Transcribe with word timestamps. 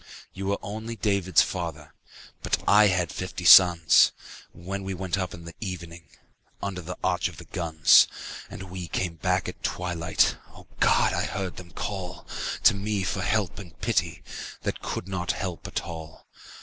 You 0.33 0.47
were, 0.47 0.57
only 0.63 0.95
David's 0.95 1.43
father, 1.43 1.93
But 2.41 2.63
I 2.67 2.87
had 2.87 3.11
fifty 3.11 3.45
sons 3.45 4.11
When 4.51 4.81
we 4.81 4.95
went 4.95 5.15
up 5.15 5.31
in 5.35 5.45
the 5.45 5.53
evening 5.61 6.07
Under 6.59 6.81
the 6.81 6.97
arch 7.03 7.27
of 7.27 7.37
the 7.37 7.45
guns, 7.45 8.07
And 8.49 8.71
we 8.71 8.87
came 8.87 9.17
back 9.17 9.47
at 9.47 9.61
twilight— 9.61 10.37
O 10.57 10.65
God! 10.79 11.13
I 11.13 11.25
heard 11.25 11.57
them 11.57 11.69
call 11.69 12.25
To 12.63 12.73
me 12.73 13.03
for 13.03 13.21
help 13.21 13.59
and 13.59 13.79
pity 13.79 14.23
That 14.63 14.81
could 14.81 15.07
not 15.07 15.33
help 15.33 15.67
at 15.67 15.83
all. 15.83 16.25